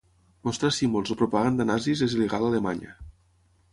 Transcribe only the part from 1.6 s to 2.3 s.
nazis és